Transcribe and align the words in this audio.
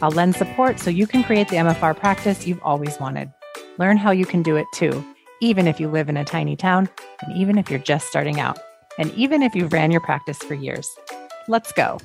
I'll 0.00 0.10
lend 0.10 0.36
support 0.36 0.78
so 0.78 0.90
you 0.90 1.06
can 1.06 1.24
create 1.24 1.48
the 1.48 1.56
MFR 1.56 1.96
practice 1.96 2.46
you've 2.46 2.62
always 2.62 2.98
wanted. 3.00 3.32
Learn 3.78 3.96
how 3.96 4.10
you 4.10 4.24
can 4.24 4.42
do 4.42 4.56
it 4.56 4.66
too, 4.74 5.04
even 5.40 5.66
if 5.66 5.80
you 5.80 5.88
live 5.88 6.08
in 6.08 6.16
a 6.16 6.24
tiny 6.24 6.56
town, 6.56 6.88
and 7.22 7.36
even 7.36 7.58
if 7.58 7.70
you're 7.70 7.78
just 7.78 8.08
starting 8.08 8.40
out, 8.40 8.58
and 8.98 9.12
even 9.14 9.42
if 9.42 9.54
you've 9.54 9.72
ran 9.72 9.90
your 9.90 10.00
practice 10.00 10.38
for 10.38 10.54
years. 10.54 10.88
Let's 11.48 11.72
go. 11.72 11.98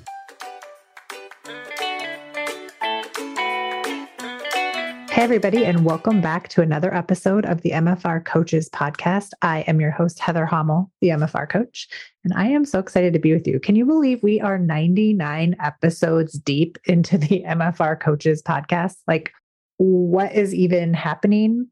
Hey, 5.14 5.22
everybody, 5.22 5.64
and 5.64 5.86
welcome 5.86 6.22
back 6.22 6.48
to 6.50 6.64
another 6.64 6.92
episode 6.92 7.46
of 7.46 7.62
the 7.62 7.70
MFR 7.70 8.26
Coaches 8.26 8.68
Podcast. 8.68 9.30
I 9.44 9.60
am 9.68 9.80
your 9.80 9.92
host, 9.92 10.18
Heather 10.18 10.48
Hommel, 10.48 10.90
the 11.02 11.10
MFR 11.10 11.48
coach, 11.48 11.88
and 12.24 12.34
I 12.34 12.48
am 12.48 12.66
so 12.66 12.80
excited 12.80 13.14
to 13.14 13.20
be 13.20 13.32
with 13.32 13.46
you. 13.46 13.60
Can 13.60 13.76
you 13.76 13.86
believe 13.86 14.24
we 14.24 14.42
are 14.42 14.58
99 14.58 15.56
episodes 15.62 16.34
deep 16.34 16.80
into 16.86 17.20
the 17.20 17.44
MFR 17.48 18.00
Coaches 18.00 18.42
Podcast? 18.42 18.96
Like, 19.08 19.32
what 19.78 20.34
is 20.34 20.52
even 20.56 20.96
happening? 20.96 21.68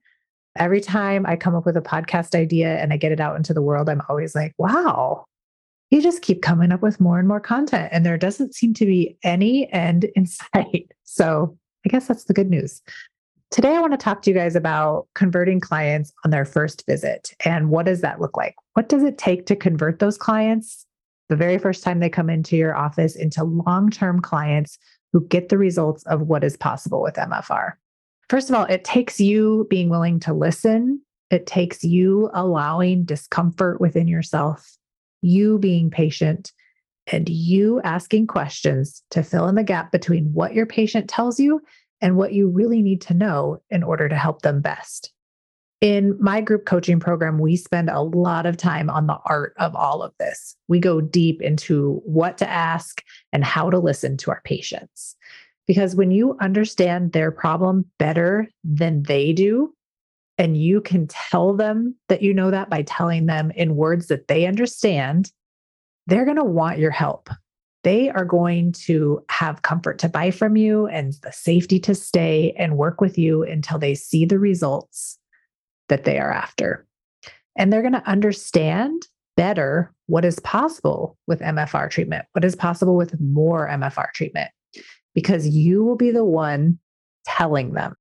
Every 0.55 0.79
time 0.79 1.25
I 1.25 1.35
come 1.35 1.55
up 1.55 1.65
with 1.65 1.77
a 1.77 1.81
podcast 1.81 2.35
idea 2.35 2.77
and 2.77 2.93
I 2.93 2.97
get 2.97 3.11
it 3.11 3.19
out 3.19 3.37
into 3.37 3.55
the 3.55 3.63
world, 3.63 3.89
I'm 3.89 4.03
always 4.07 4.35
like, 4.35 4.53
wow, 4.59 5.25
you 5.89 5.99
just 5.99 6.21
keep 6.21 6.43
coming 6.43 6.71
up 6.71 6.83
with 6.83 6.99
more 6.99 7.17
and 7.17 7.27
more 7.27 7.41
content, 7.41 7.89
and 7.91 8.05
there 8.05 8.19
doesn't 8.19 8.53
seem 8.53 8.75
to 8.75 8.85
be 8.85 9.17
any 9.23 9.67
end 9.73 10.03
in 10.15 10.27
sight. 10.53 10.91
So, 11.05 11.57
I 11.83 11.89
guess 11.89 12.07
that's 12.07 12.25
the 12.25 12.33
good 12.35 12.51
news. 12.51 12.83
Today, 13.51 13.75
I 13.75 13.81
want 13.81 13.91
to 13.91 13.97
talk 13.97 14.21
to 14.21 14.29
you 14.29 14.33
guys 14.33 14.55
about 14.55 15.07
converting 15.13 15.59
clients 15.59 16.13
on 16.23 16.31
their 16.31 16.45
first 16.45 16.85
visit 16.87 17.33
and 17.43 17.69
what 17.69 17.85
does 17.85 17.99
that 17.99 18.21
look 18.21 18.37
like? 18.37 18.55
What 18.75 18.87
does 18.87 19.03
it 19.03 19.17
take 19.17 19.45
to 19.47 19.57
convert 19.57 19.99
those 19.99 20.17
clients 20.17 20.85
the 21.27 21.35
very 21.35 21.57
first 21.57 21.83
time 21.83 21.99
they 21.99 22.09
come 22.09 22.29
into 22.29 22.55
your 22.55 22.73
office 22.73 23.13
into 23.13 23.43
long 23.43 23.89
term 23.89 24.21
clients 24.21 24.79
who 25.11 25.27
get 25.27 25.49
the 25.49 25.57
results 25.57 26.03
of 26.03 26.21
what 26.21 26.45
is 26.45 26.55
possible 26.55 27.01
with 27.01 27.15
MFR? 27.15 27.73
First 28.29 28.49
of 28.49 28.55
all, 28.55 28.63
it 28.63 28.85
takes 28.85 29.19
you 29.19 29.67
being 29.69 29.89
willing 29.89 30.21
to 30.21 30.33
listen, 30.33 31.01
it 31.29 31.45
takes 31.45 31.83
you 31.83 32.29
allowing 32.33 33.03
discomfort 33.03 33.81
within 33.81 34.07
yourself, 34.07 34.77
you 35.21 35.59
being 35.59 35.89
patient, 35.89 36.53
and 37.07 37.27
you 37.27 37.81
asking 37.81 38.27
questions 38.27 39.03
to 39.09 39.23
fill 39.23 39.49
in 39.49 39.55
the 39.55 39.63
gap 39.63 39.91
between 39.91 40.31
what 40.31 40.53
your 40.53 40.65
patient 40.65 41.09
tells 41.09 41.37
you 41.37 41.61
and 42.01 42.17
what 42.17 42.33
you 42.33 42.47
really 42.47 42.81
need 42.81 43.01
to 43.01 43.13
know 43.13 43.61
in 43.69 43.83
order 43.83 44.09
to 44.09 44.15
help 44.15 44.41
them 44.41 44.61
best. 44.61 45.11
In 45.81 46.15
my 46.19 46.41
group 46.41 46.65
coaching 46.65 46.99
program, 46.99 47.39
we 47.39 47.55
spend 47.55 47.89
a 47.89 48.01
lot 48.01 48.45
of 48.45 48.55
time 48.55 48.89
on 48.89 49.07
the 49.07 49.17
art 49.25 49.53
of 49.57 49.75
all 49.75 50.03
of 50.03 50.13
this. 50.19 50.55
We 50.67 50.79
go 50.79 51.01
deep 51.01 51.41
into 51.41 52.01
what 52.05 52.37
to 52.37 52.49
ask 52.49 53.03
and 53.33 53.43
how 53.43 53.69
to 53.71 53.79
listen 53.79 54.17
to 54.17 54.31
our 54.31 54.41
patients. 54.45 55.15
Because 55.65 55.95
when 55.95 56.11
you 56.11 56.37
understand 56.39 57.13
their 57.13 57.31
problem 57.31 57.85
better 57.97 58.47
than 58.63 59.03
they 59.03 59.33
do, 59.33 59.73
and 60.37 60.57
you 60.57 60.81
can 60.81 61.07
tell 61.07 61.55
them 61.55 61.95
that 62.09 62.21
you 62.21 62.33
know 62.33 62.51
that 62.51 62.69
by 62.69 62.83
telling 62.83 63.25
them 63.25 63.51
in 63.51 63.75
words 63.75 64.07
that 64.07 64.27
they 64.27 64.45
understand, 64.45 65.31
they're 66.07 66.25
going 66.25 66.37
to 66.37 66.43
want 66.43 66.79
your 66.79 66.91
help 66.91 67.29
they 67.83 68.09
are 68.09 68.25
going 68.25 68.71
to 68.73 69.23
have 69.29 69.63
comfort 69.63 69.97
to 69.99 70.09
buy 70.09 70.31
from 70.31 70.55
you 70.55 70.87
and 70.87 71.13
the 71.23 71.31
safety 71.31 71.79
to 71.79 71.95
stay 71.95 72.53
and 72.57 72.77
work 72.77 73.01
with 73.01 73.17
you 73.17 73.43
until 73.43 73.79
they 73.79 73.95
see 73.95 74.25
the 74.25 74.39
results 74.39 75.17
that 75.89 76.03
they 76.03 76.19
are 76.19 76.31
after. 76.31 76.85
And 77.57 77.71
they're 77.71 77.81
going 77.81 77.93
to 77.93 78.09
understand 78.09 79.07
better 79.35 79.93
what 80.07 80.25
is 80.25 80.39
possible 80.39 81.17
with 81.27 81.39
MFR 81.39 81.89
treatment, 81.89 82.25
what 82.33 82.45
is 82.45 82.55
possible 82.55 82.95
with 82.95 83.19
more 83.19 83.67
MFR 83.67 84.11
treatment, 84.13 84.51
because 85.15 85.47
you 85.47 85.83
will 85.83 85.95
be 85.95 86.11
the 86.11 86.25
one 86.25 86.79
telling 87.25 87.73
them. 87.73 87.95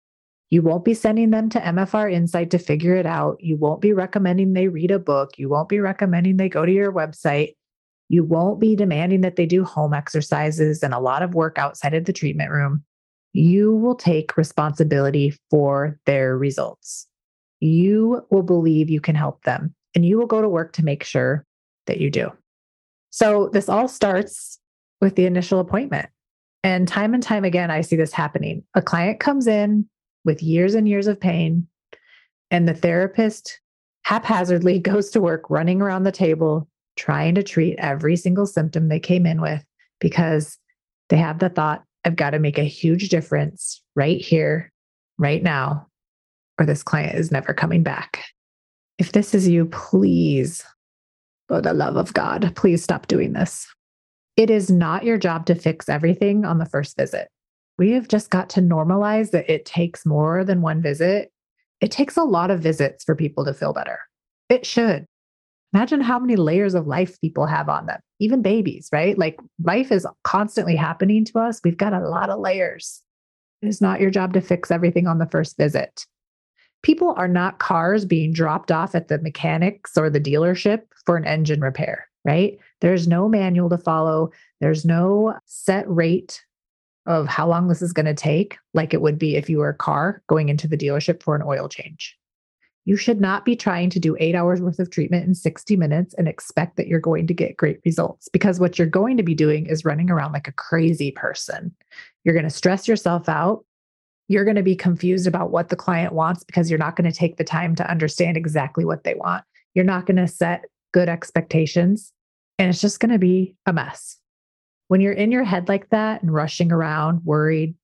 You 0.50 0.62
won't 0.62 0.84
be 0.84 0.94
sending 0.94 1.30
them 1.30 1.48
to 1.50 1.60
MFR 1.60 2.12
Insight 2.12 2.50
to 2.50 2.58
figure 2.58 2.96
it 2.96 3.06
out. 3.06 3.36
You 3.40 3.56
won't 3.56 3.80
be 3.80 3.92
recommending 3.92 4.52
they 4.52 4.66
read 4.66 4.90
a 4.90 4.98
book. 4.98 5.38
You 5.38 5.48
won't 5.48 5.68
be 5.68 5.78
recommending 5.78 6.36
they 6.36 6.48
go 6.48 6.66
to 6.66 6.72
your 6.72 6.92
website. 6.92 7.54
You 8.10 8.24
won't 8.24 8.58
be 8.58 8.74
demanding 8.74 9.20
that 9.20 9.36
they 9.36 9.46
do 9.46 9.62
home 9.62 9.94
exercises 9.94 10.82
and 10.82 10.92
a 10.92 10.98
lot 10.98 11.22
of 11.22 11.32
work 11.32 11.58
outside 11.58 11.94
of 11.94 12.06
the 12.06 12.12
treatment 12.12 12.50
room. 12.50 12.82
You 13.32 13.72
will 13.76 13.94
take 13.94 14.36
responsibility 14.36 15.32
for 15.48 15.96
their 16.06 16.36
results. 16.36 17.06
You 17.60 18.26
will 18.28 18.42
believe 18.42 18.90
you 18.90 19.00
can 19.00 19.14
help 19.14 19.44
them 19.44 19.76
and 19.94 20.04
you 20.04 20.18
will 20.18 20.26
go 20.26 20.42
to 20.42 20.48
work 20.48 20.72
to 20.72 20.84
make 20.84 21.04
sure 21.04 21.46
that 21.86 22.00
you 22.00 22.10
do. 22.10 22.32
So, 23.10 23.48
this 23.52 23.68
all 23.68 23.86
starts 23.86 24.58
with 25.00 25.14
the 25.14 25.26
initial 25.26 25.60
appointment. 25.60 26.08
And 26.64 26.88
time 26.88 27.14
and 27.14 27.22
time 27.22 27.44
again, 27.44 27.70
I 27.70 27.80
see 27.80 27.94
this 27.94 28.12
happening. 28.12 28.64
A 28.74 28.82
client 28.82 29.20
comes 29.20 29.46
in 29.46 29.88
with 30.24 30.42
years 30.42 30.74
and 30.74 30.88
years 30.88 31.06
of 31.06 31.20
pain, 31.20 31.68
and 32.50 32.66
the 32.66 32.74
therapist 32.74 33.60
haphazardly 34.02 34.78
goes 34.80 35.10
to 35.10 35.20
work 35.20 35.48
running 35.48 35.80
around 35.80 36.02
the 36.02 36.12
table, 36.12 36.68
trying 37.00 37.34
to 37.34 37.42
treat 37.42 37.78
every 37.78 38.14
single 38.14 38.46
symptom 38.46 38.88
they 38.88 39.00
came 39.00 39.24
in 39.24 39.40
with 39.40 39.64
because 40.00 40.58
they 41.08 41.16
have 41.16 41.38
the 41.38 41.48
thought, 41.48 41.82
I've 42.04 42.14
got 42.14 42.30
to 42.30 42.38
make 42.38 42.58
a 42.58 42.64
huge 42.64 43.08
difference 43.08 43.82
right 43.96 44.20
here, 44.20 44.70
right 45.16 45.42
now, 45.42 45.86
or 46.58 46.66
this 46.66 46.82
client 46.82 47.18
is 47.18 47.32
never 47.32 47.54
coming 47.54 47.82
back. 47.82 48.22
If 48.98 49.12
this 49.12 49.34
is 49.34 49.48
you, 49.48 49.64
please, 49.64 50.62
for 51.48 51.62
the 51.62 51.72
love 51.72 51.96
of 51.96 52.12
God, 52.12 52.52
please 52.54 52.84
stop 52.84 53.06
doing 53.06 53.32
this. 53.32 53.66
It 54.36 54.50
is 54.50 54.70
not 54.70 55.04
your 55.04 55.16
job 55.16 55.46
to 55.46 55.54
fix 55.54 55.88
everything 55.88 56.44
on 56.44 56.58
the 56.58 56.66
first 56.66 56.98
visit. 56.98 57.28
We 57.78 57.92
have 57.92 58.08
just 58.08 58.28
got 58.28 58.50
to 58.50 58.60
normalize 58.60 59.30
that 59.30 59.50
it 59.50 59.64
takes 59.64 60.04
more 60.04 60.44
than 60.44 60.60
one 60.60 60.82
visit. 60.82 61.32
It 61.80 61.90
takes 61.90 62.18
a 62.18 62.24
lot 62.24 62.50
of 62.50 62.60
visits 62.60 63.04
for 63.04 63.16
people 63.16 63.46
to 63.46 63.54
feel 63.54 63.72
better. 63.72 64.00
It 64.50 64.66
should. 64.66 65.06
Imagine 65.72 66.00
how 66.00 66.18
many 66.18 66.36
layers 66.36 66.74
of 66.74 66.86
life 66.86 67.20
people 67.20 67.46
have 67.46 67.68
on 67.68 67.86
them, 67.86 68.00
even 68.18 68.42
babies, 68.42 68.88
right? 68.92 69.16
Like 69.16 69.38
life 69.62 69.92
is 69.92 70.06
constantly 70.24 70.74
happening 70.74 71.24
to 71.26 71.38
us. 71.38 71.60
We've 71.62 71.76
got 71.76 71.92
a 71.92 72.08
lot 72.08 72.30
of 72.30 72.40
layers. 72.40 73.02
It 73.62 73.68
is 73.68 73.80
not 73.80 74.00
your 74.00 74.10
job 74.10 74.32
to 74.32 74.40
fix 74.40 74.70
everything 74.70 75.06
on 75.06 75.18
the 75.18 75.28
first 75.28 75.56
visit. 75.56 76.06
People 76.82 77.14
are 77.16 77.28
not 77.28 77.58
cars 77.58 78.04
being 78.04 78.32
dropped 78.32 78.72
off 78.72 78.94
at 78.94 79.08
the 79.08 79.18
mechanics 79.18 79.96
or 79.96 80.10
the 80.10 80.20
dealership 80.20 80.80
for 81.04 81.16
an 81.16 81.26
engine 81.26 81.60
repair, 81.60 82.08
right? 82.24 82.58
There's 82.80 83.06
no 83.06 83.28
manual 83.28 83.68
to 83.68 83.78
follow. 83.78 84.30
There's 84.60 84.84
no 84.84 85.38
set 85.44 85.88
rate 85.88 86.42
of 87.06 87.26
how 87.26 87.46
long 87.46 87.68
this 87.68 87.82
is 87.82 87.92
going 87.92 88.06
to 88.06 88.14
take, 88.14 88.56
like 88.74 88.94
it 88.94 89.02
would 89.02 89.18
be 89.18 89.36
if 89.36 89.48
you 89.48 89.58
were 89.58 89.68
a 89.68 89.74
car 89.74 90.22
going 90.26 90.48
into 90.48 90.66
the 90.66 90.76
dealership 90.76 91.22
for 91.22 91.36
an 91.36 91.42
oil 91.42 91.68
change. 91.68 92.16
You 92.86 92.96
should 92.96 93.20
not 93.20 93.44
be 93.44 93.56
trying 93.56 93.90
to 93.90 94.00
do 94.00 94.16
eight 94.18 94.34
hours 94.34 94.60
worth 94.60 94.78
of 94.78 94.90
treatment 94.90 95.26
in 95.26 95.34
60 95.34 95.76
minutes 95.76 96.14
and 96.14 96.26
expect 96.26 96.76
that 96.76 96.88
you're 96.88 96.98
going 96.98 97.26
to 97.26 97.34
get 97.34 97.56
great 97.56 97.78
results 97.84 98.28
because 98.32 98.58
what 98.58 98.78
you're 98.78 98.88
going 98.88 99.16
to 99.16 99.22
be 99.22 99.34
doing 99.34 99.66
is 99.66 99.84
running 99.84 100.10
around 100.10 100.32
like 100.32 100.48
a 100.48 100.52
crazy 100.52 101.10
person. 101.10 101.74
You're 102.24 102.34
going 102.34 102.44
to 102.44 102.50
stress 102.50 102.88
yourself 102.88 103.28
out. 103.28 103.64
You're 104.28 104.44
going 104.44 104.56
to 104.56 104.62
be 104.62 104.76
confused 104.76 105.26
about 105.26 105.50
what 105.50 105.68
the 105.68 105.76
client 105.76 106.12
wants 106.14 106.44
because 106.44 106.70
you're 106.70 106.78
not 106.78 106.96
going 106.96 107.10
to 107.10 107.16
take 107.16 107.36
the 107.36 107.44
time 107.44 107.74
to 107.76 107.90
understand 107.90 108.36
exactly 108.36 108.84
what 108.84 109.04
they 109.04 109.14
want. 109.14 109.44
You're 109.74 109.84
not 109.84 110.06
going 110.06 110.16
to 110.16 110.28
set 110.28 110.64
good 110.92 111.08
expectations, 111.08 112.12
and 112.58 112.68
it's 112.68 112.80
just 112.80 113.00
going 113.00 113.12
to 113.12 113.18
be 113.18 113.54
a 113.66 113.72
mess. 113.72 114.16
When 114.88 115.00
you're 115.00 115.12
in 115.12 115.30
your 115.30 115.44
head 115.44 115.68
like 115.68 115.90
that 115.90 116.22
and 116.22 116.32
rushing 116.32 116.72
around, 116.72 117.24
worried, 117.24 117.74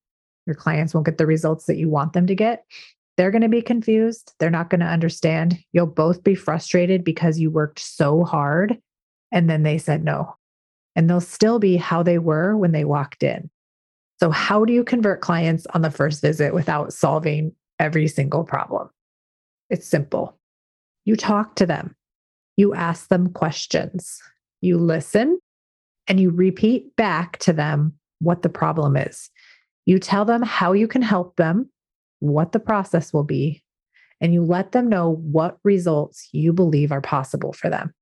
your 0.47 0.57
clients 0.57 0.95
won't 0.95 1.07
get 1.07 1.19
the 1.19 1.27
results 1.27 1.67
that 1.67 1.77
you 1.77 1.89
want 1.89 2.13
them 2.13 2.27
to 2.27 2.35
get, 2.35 2.65
they're 3.17 3.31
going 3.31 3.43
to 3.43 3.49
be 3.49 3.63
confused. 3.63 4.35
They're 4.39 4.51
not 4.51 4.71
going 4.71 4.81
to 4.81 4.87
understand. 4.87 5.59
You'll 5.73 5.87
both 5.87 6.23
be 6.23 6.35
frustrated 6.35 7.03
because 7.05 7.39
you 7.39 7.51
worked 7.51 7.79
so 7.79 8.25
hard 8.25 8.79
and 9.33 9.49
then 9.49 9.63
they 9.63 9.79
said 9.79 10.05
no. 10.05 10.37
And 10.95 11.09
they'll 11.09 11.21
still 11.21 11.59
be 11.59 11.77
how 11.77 12.03
they 12.03 12.19
were 12.19 12.57
when 12.57 12.73
they 12.73 12.85
walked 12.85 13.23
in. 13.23 13.51
So, 14.19 14.31
how 14.31 14.65
do 14.65 14.73
you 14.73 14.83
convert 14.83 15.21
clients 15.21 15.67
on 15.75 15.83
the 15.83 15.91
first 15.91 16.23
visit 16.23 16.55
without 16.55 16.93
solving 16.93 17.53
every 17.79 18.09
single 18.09 18.45
problem? 18.45 18.89
It's 19.69 19.87
simple. 19.87 20.39
You 21.05 21.17
talk 21.17 21.55
to 21.57 21.67
them, 21.67 21.95
you 22.57 22.75
ask 22.75 23.09
them 23.09 23.31
questions, 23.33 24.21
you 24.63 24.79
listen, 24.79 25.39
and 26.09 26.19
you 26.19 26.31
repeat 26.31 26.97
back 26.97 27.39
to 27.39 27.53
them 27.53 27.93
what 28.21 28.43
the 28.43 28.49
problem 28.49 28.97
is. 28.97 29.31
You 29.85 29.99
tell 29.99 30.25
them 30.25 30.43
how 30.43 30.73
you 30.73 30.89
can 30.89 31.03
help 31.03 31.37
them 31.37 31.71
what 32.31 32.53
the 32.53 32.61
process 32.61 33.13
will 33.13 33.25
be, 33.25 33.63
and 34.21 34.33
you 34.33 34.45
let 34.45 34.73
them 34.73 34.89
know 34.89 35.17
what 35.17 35.59
results 35.65 36.29
you 36.33 36.53
believe 36.53 36.93
are 36.93 37.01
possible 37.01 37.53
for 37.53 37.69
them. 37.69 37.93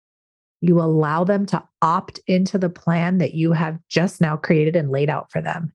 You 0.60 0.80
allow 0.80 1.24
them 1.24 1.44
to 1.46 1.62
opt 1.82 2.20
into 2.26 2.56
the 2.56 2.70
plan 2.70 3.18
that 3.18 3.34
you 3.34 3.52
have 3.52 3.78
just 3.88 4.20
now 4.20 4.36
created 4.36 4.76
and 4.76 4.90
laid 4.90 5.10
out 5.10 5.30
for 5.30 5.42
them. 5.42 5.72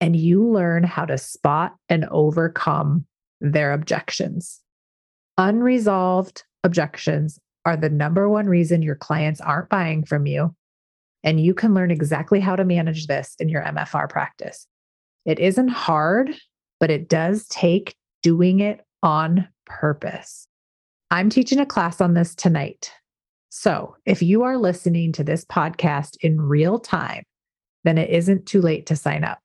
And 0.00 0.16
you 0.16 0.46
learn 0.46 0.82
how 0.82 1.04
to 1.04 1.16
spot 1.18 1.74
and 1.88 2.04
overcome 2.06 3.06
their 3.40 3.72
objections. 3.72 4.60
Unresolved 5.38 6.44
objections 6.64 7.38
are 7.64 7.76
the 7.76 7.90
number 7.90 8.28
one 8.28 8.46
reason 8.46 8.82
your 8.82 8.94
clients 8.94 9.40
aren't 9.40 9.68
buying 9.68 10.04
from 10.04 10.26
you. 10.26 10.54
And 11.22 11.40
you 11.40 11.54
can 11.54 11.74
learn 11.74 11.90
exactly 11.90 12.40
how 12.40 12.56
to 12.56 12.64
manage 12.64 13.06
this 13.06 13.34
in 13.38 13.48
your 13.48 13.62
MFR 13.62 14.08
practice. 14.08 14.66
It 15.26 15.38
isn't 15.38 15.68
hard, 15.68 16.34
but 16.80 16.90
it 16.90 17.08
does 17.08 17.46
take 17.48 17.94
doing 18.22 18.60
it 18.60 18.80
on 19.02 19.46
purpose. 19.66 20.46
I'm 21.10 21.30
teaching 21.30 21.60
a 21.60 21.66
class 21.66 22.00
on 22.00 22.14
this 22.14 22.34
tonight. 22.34 22.90
So 23.50 23.96
if 24.06 24.22
you 24.22 24.42
are 24.42 24.56
listening 24.56 25.12
to 25.12 25.24
this 25.24 25.44
podcast 25.44 26.16
in 26.20 26.40
real 26.40 26.78
time, 26.78 27.24
then 27.84 27.98
it 27.98 28.10
isn't 28.10 28.46
too 28.46 28.60
late 28.60 28.86
to 28.86 28.96
sign 28.96 29.24
up. 29.24 29.38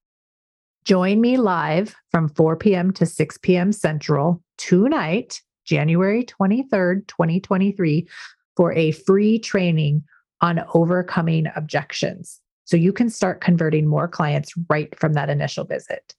Join 0.86 1.20
me 1.20 1.38
live 1.38 1.96
from 2.12 2.30
4 2.30 2.56
p.m. 2.58 2.94
to 2.94 3.06
6 3.06 3.38
p.m. 3.40 3.72
Central 3.72 4.44
tonight, 4.58 5.42
January 5.66 6.24
23rd, 6.24 7.08
2023, 7.08 8.08
for 8.56 8.72
a 8.74 8.92
free 8.92 9.40
training 9.40 10.04
on 10.42 10.64
overcoming 10.76 11.48
objections. 11.56 12.40
So 12.66 12.78
you 12.78 12.94
can 12.94 13.10
start 13.10 13.42
converting 13.42 13.88
more 13.88 14.08
clients 14.08 14.54
right 14.70 14.98
from 15.00 15.14
that 15.14 15.30
initial 15.30 15.66
visit. 15.66 16.14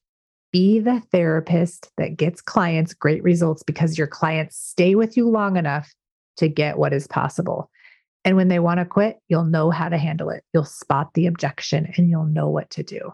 Be 0.56 0.80
the 0.80 1.02
therapist 1.12 1.90
that 1.98 2.16
gets 2.16 2.40
clients 2.40 2.94
great 2.94 3.22
results 3.22 3.62
because 3.62 3.98
your 3.98 4.06
clients 4.06 4.56
stay 4.56 4.94
with 4.94 5.14
you 5.14 5.28
long 5.28 5.58
enough 5.58 5.92
to 6.38 6.48
get 6.48 6.78
what 6.78 6.94
is 6.94 7.06
possible. 7.06 7.70
And 8.24 8.36
when 8.38 8.48
they 8.48 8.58
want 8.58 8.80
to 8.80 8.86
quit, 8.86 9.18
you'll 9.28 9.44
know 9.44 9.70
how 9.70 9.90
to 9.90 9.98
handle 9.98 10.30
it. 10.30 10.44
You'll 10.54 10.64
spot 10.64 11.12
the 11.12 11.26
objection 11.26 11.92
and 11.98 12.08
you'll 12.08 12.24
know 12.24 12.48
what 12.48 12.70
to 12.70 12.82
do. 12.82 13.12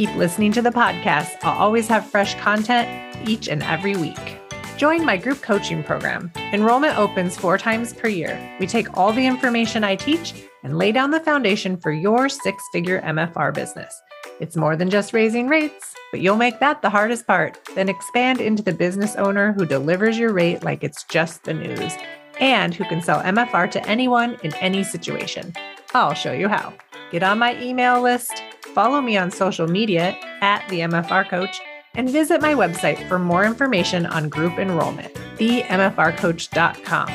Keep 0.00 0.16
listening 0.16 0.50
to 0.52 0.62
the 0.62 0.70
podcast. 0.70 1.36
I'll 1.42 1.58
always 1.58 1.86
have 1.88 2.06
fresh 2.08 2.34
content 2.36 2.88
each 3.28 3.48
and 3.48 3.62
every 3.62 3.96
week. 3.96 4.40
Join 4.78 5.04
my 5.04 5.18
group 5.18 5.42
coaching 5.42 5.84
program. 5.84 6.32
Enrollment 6.54 6.96
opens 6.96 7.36
four 7.36 7.58
times 7.58 7.92
per 7.92 8.08
year. 8.08 8.56
We 8.58 8.66
take 8.66 8.96
all 8.96 9.12
the 9.12 9.26
information 9.26 9.84
I 9.84 9.96
teach 9.96 10.32
and 10.62 10.78
lay 10.78 10.90
down 10.90 11.10
the 11.10 11.20
foundation 11.20 11.76
for 11.76 11.92
your 11.92 12.30
six 12.30 12.64
figure 12.72 13.02
MFR 13.02 13.52
business. 13.52 13.94
It's 14.40 14.56
more 14.56 14.74
than 14.74 14.88
just 14.88 15.12
raising 15.12 15.48
rates, 15.48 15.94
but 16.12 16.20
you'll 16.20 16.36
make 16.36 16.60
that 16.60 16.80
the 16.80 16.88
hardest 16.88 17.26
part. 17.26 17.58
Then 17.74 17.90
expand 17.90 18.40
into 18.40 18.62
the 18.62 18.72
business 18.72 19.16
owner 19.16 19.52
who 19.52 19.66
delivers 19.66 20.16
your 20.16 20.32
rate 20.32 20.62
like 20.62 20.82
it's 20.82 21.04
just 21.10 21.44
the 21.44 21.52
news 21.52 21.92
and 22.40 22.74
who 22.74 22.84
can 22.84 23.02
sell 23.02 23.20
MFR 23.20 23.70
to 23.72 23.86
anyone 23.86 24.38
in 24.42 24.54
any 24.54 24.82
situation. 24.82 25.52
I'll 25.92 26.14
show 26.14 26.32
you 26.32 26.48
how. 26.48 26.72
Get 27.10 27.22
on 27.22 27.38
my 27.38 27.60
email 27.60 28.00
list, 28.00 28.42
follow 28.74 29.00
me 29.00 29.16
on 29.16 29.30
social 29.30 29.66
media 29.66 30.16
at 30.40 30.66
the 30.68 30.80
MFR 30.80 31.28
Coach, 31.28 31.60
and 31.94 32.08
visit 32.08 32.40
my 32.40 32.54
website 32.54 33.08
for 33.08 33.18
more 33.18 33.44
information 33.44 34.06
on 34.06 34.28
group 34.28 34.58
enrollment, 34.58 35.12
themfrcoach.com. 35.36 37.08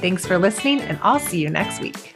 Thanks 0.00 0.26
for 0.26 0.38
listening, 0.38 0.80
and 0.80 0.98
I'll 1.02 1.20
see 1.20 1.40
you 1.40 1.50
next 1.50 1.80
week. 1.80 2.13